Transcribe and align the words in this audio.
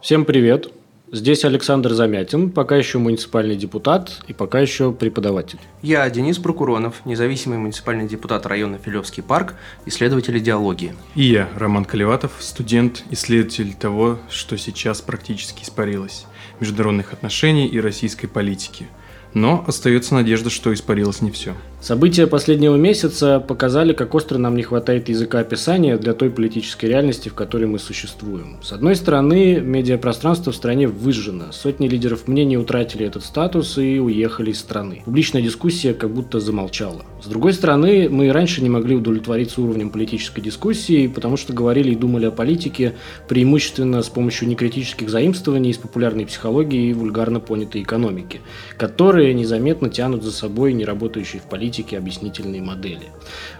Всем 0.00 0.24
привет! 0.24 0.72
Здесь 1.12 1.44
Александр 1.44 1.92
Замятин, 1.92 2.50
пока 2.50 2.76
еще 2.76 2.98
муниципальный 2.98 3.56
депутат 3.56 4.20
и 4.28 4.32
пока 4.32 4.60
еще 4.60 4.92
преподаватель. 4.92 5.58
Я 5.82 6.08
Денис 6.08 6.38
Прокуронов, 6.38 7.04
независимый 7.04 7.58
муниципальный 7.58 8.06
депутат 8.06 8.46
района 8.46 8.78
Филевский 8.78 9.20
парк, 9.20 9.54
исследователь 9.86 10.38
идеологии. 10.38 10.94
И 11.16 11.24
я, 11.24 11.48
Роман 11.56 11.84
Колеватов, 11.84 12.36
студент, 12.38 13.02
исследователь 13.10 13.74
того, 13.74 14.20
что 14.28 14.56
сейчас 14.56 15.00
практически 15.00 15.64
испарилось– 15.64 16.26
международных 16.60 17.12
отношений 17.12 17.66
и 17.66 17.80
российской 17.80 18.28
политики. 18.28 18.86
Но 19.34 19.64
остается 19.66 20.14
надежда, 20.14 20.50
что 20.50 20.72
испарилось 20.72 21.22
не 21.22 21.30
все. 21.30 21.54
События 21.80 22.26
последнего 22.26 22.76
месяца 22.76 23.40
показали, 23.40 23.94
как 23.94 24.14
остро 24.14 24.36
нам 24.36 24.54
не 24.54 24.62
хватает 24.62 25.08
языка 25.08 25.38
описания 25.38 25.96
для 25.96 26.12
той 26.12 26.28
политической 26.28 26.86
реальности, 26.86 27.30
в 27.30 27.34
которой 27.34 27.64
мы 27.64 27.78
существуем. 27.78 28.58
С 28.62 28.72
одной 28.72 28.94
стороны, 28.96 29.60
медиапространство 29.60 30.52
в 30.52 30.56
стране 30.56 30.88
выжжено. 30.88 31.52
Сотни 31.52 31.88
лидеров 31.88 32.28
мнений 32.28 32.58
утратили 32.58 33.06
этот 33.06 33.24
статус 33.24 33.78
и 33.78 33.98
уехали 33.98 34.50
из 34.50 34.58
страны. 34.58 35.02
Публичная 35.06 35.40
дискуссия 35.40 35.94
как 35.94 36.10
будто 36.10 36.38
замолчала. 36.38 37.02
С 37.22 37.26
другой 37.26 37.54
стороны, 37.54 38.10
мы 38.10 38.26
и 38.26 38.30
раньше 38.30 38.62
не 38.62 38.68
могли 38.68 38.96
удовлетвориться 38.96 39.62
уровнем 39.62 39.88
политической 39.88 40.42
дискуссии, 40.42 41.06
потому 41.06 41.38
что 41.38 41.54
говорили 41.54 41.92
и 41.92 41.96
думали 41.96 42.26
о 42.26 42.30
политике 42.30 42.94
преимущественно 43.26 44.02
с 44.02 44.08
помощью 44.10 44.48
некритических 44.48 45.08
заимствований 45.08 45.70
из 45.70 45.78
популярной 45.78 46.26
психологии 46.26 46.90
и 46.90 46.92
вульгарно 46.92 47.40
понятой 47.40 47.82
экономики, 47.82 48.40
которые 48.76 49.19
незаметно 49.32 49.88
тянут 49.88 50.22
за 50.22 50.32
собой 50.32 50.72
неработающие 50.72 51.40
в 51.40 51.44
политике 51.44 51.70
политики 51.70 51.94
объяснительной 51.94 52.60
модели. 52.60 53.08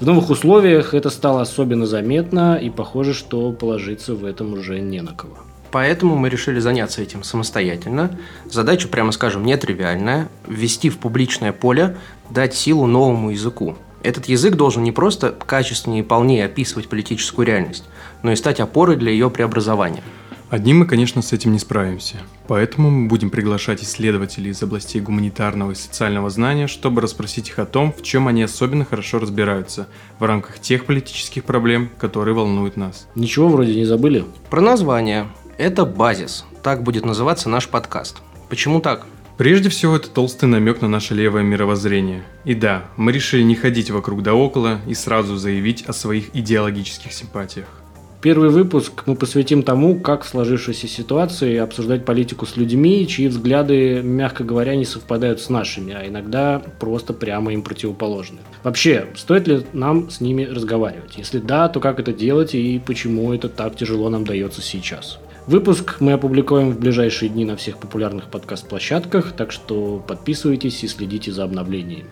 В 0.00 0.06
новых 0.06 0.30
условиях 0.30 0.94
это 0.94 1.10
стало 1.10 1.40
особенно 1.40 1.86
заметно, 1.86 2.56
и 2.56 2.70
похоже, 2.70 3.14
что 3.14 3.52
положиться 3.52 4.14
в 4.14 4.24
этом 4.24 4.52
уже 4.52 4.80
не 4.80 5.00
на 5.02 5.12
кого. 5.12 5.38
Поэтому 5.72 6.16
мы 6.16 6.28
решили 6.28 6.60
заняться 6.60 7.02
этим 7.02 7.22
самостоятельно. 7.22 8.10
Задача, 8.44 8.88
прямо 8.88 9.12
скажем, 9.12 9.44
нетривиальная– 9.44 10.28
ввести 10.46 10.88
в 10.88 10.98
публичное 10.98 11.52
поле, 11.52 11.96
дать 12.30 12.54
силу 12.54 12.86
новому 12.86 13.30
языку. 13.30 13.76
Этот 14.02 14.26
язык 14.28 14.54
должен 14.54 14.84
не 14.84 14.92
просто 14.92 15.32
качественнее 15.32 16.02
и 16.02 16.06
полнее 16.06 16.44
описывать 16.44 16.88
политическую 16.88 17.46
реальность, 17.46 17.84
но 18.22 18.30
и 18.30 18.36
стать 18.36 18.60
опорой 18.60 18.96
для 18.96 19.10
ее 19.10 19.30
преобразования– 19.30 20.02
Одни 20.48 20.72
мы, 20.72 20.86
конечно, 20.86 21.22
с 21.22 21.32
этим 21.32 21.50
не 21.50 21.58
справимся. 21.58 22.18
Поэтому 22.46 22.88
мы 22.88 23.08
будем 23.08 23.30
приглашать 23.30 23.82
исследователей 23.82 24.52
из 24.52 24.62
областей 24.62 25.00
гуманитарного 25.00 25.72
и 25.72 25.74
социального 25.74 26.30
знания, 26.30 26.68
чтобы 26.68 27.00
расспросить 27.00 27.48
их 27.48 27.58
о 27.58 27.66
том, 27.66 27.92
в 27.92 28.02
чем 28.02 28.28
они 28.28 28.44
особенно 28.44 28.84
хорошо 28.84 29.18
разбираются 29.18 29.88
в 30.20 30.24
рамках 30.24 30.60
тех 30.60 30.84
политических 30.84 31.42
проблем, 31.42 31.90
которые 31.98 32.34
волнуют 32.34 32.76
нас. 32.76 33.08
Ничего 33.16 33.48
вроде 33.48 33.74
не 33.74 33.84
забыли? 33.84 34.24
Про 34.48 34.60
название. 34.60 35.26
Это 35.58 35.84
базис. 35.84 36.44
Так 36.62 36.84
будет 36.84 37.04
называться 37.04 37.48
наш 37.48 37.66
подкаст. 37.66 38.18
Почему 38.48 38.80
так? 38.80 39.04
Прежде 39.36 39.68
всего, 39.68 39.96
это 39.96 40.08
толстый 40.08 40.46
намек 40.46 40.80
на 40.80 40.88
наше 40.88 41.14
левое 41.14 41.42
мировоззрение. 41.42 42.22
И 42.44 42.54
да, 42.54 42.84
мы 42.96 43.10
решили 43.10 43.42
не 43.42 43.56
ходить 43.56 43.90
вокруг 43.90 44.22
да 44.22 44.34
около 44.34 44.80
и 44.86 44.94
сразу 44.94 45.36
заявить 45.36 45.82
о 45.86 45.92
своих 45.92 46.34
идеологических 46.34 47.12
симпатиях. 47.12 47.66
Первый 48.22 48.48
выпуск 48.48 49.02
мы 49.06 49.14
посвятим 49.14 49.62
тому, 49.62 50.00
как 50.00 50.24
в 50.24 50.28
сложившейся 50.28 50.88
ситуации 50.88 51.58
обсуждать 51.58 52.04
политику 52.04 52.46
с 52.46 52.56
людьми, 52.56 53.06
чьи 53.06 53.28
взгляды, 53.28 54.00
мягко 54.02 54.42
говоря, 54.42 54.74
не 54.74 54.86
совпадают 54.86 55.40
с 55.40 55.50
нашими, 55.50 55.94
а 55.94 56.08
иногда 56.08 56.62
просто 56.80 57.12
прямо 57.12 57.52
им 57.52 57.62
противоположны. 57.62 58.38
Вообще, 58.64 59.06
стоит 59.14 59.46
ли 59.46 59.66
нам 59.74 60.10
с 60.10 60.20
ними 60.20 60.44
разговаривать? 60.44 61.18
Если 61.18 61.38
да, 61.38 61.68
то 61.68 61.78
как 61.78 62.00
это 62.00 62.12
делать 62.12 62.54
и 62.54 62.80
почему 62.84 63.34
это 63.34 63.48
так 63.50 63.76
тяжело 63.76 64.08
нам 64.08 64.24
дается 64.24 64.62
сейчас? 64.62 65.18
Выпуск 65.46 65.98
мы 66.00 66.12
опубликуем 66.12 66.72
в 66.72 66.80
ближайшие 66.80 67.28
дни 67.28 67.44
на 67.44 67.56
всех 67.56 67.78
популярных 67.78 68.30
подкаст-площадках, 68.30 69.32
так 69.32 69.52
что 69.52 70.02
подписывайтесь 70.04 70.82
и 70.82 70.88
следите 70.88 71.30
за 71.30 71.44
обновлениями. 71.44 72.06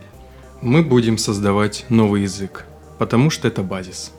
Мы 0.60 0.82
будем 0.82 1.18
создавать 1.18 1.86
новый 1.88 2.22
язык, 2.22 2.66
потому 2.98 3.30
что 3.30 3.48
это 3.48 3.62
базис. 3.62 4.12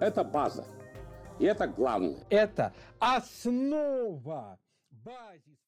Это 0.00 0.24
база. 0.24 0.64
И 1.38 1.44
это 1.44 1.66
главное. 1.66 2.24
Это 2.30 2.72
основа. 2.98 4.58
Базис. 4.90 5.65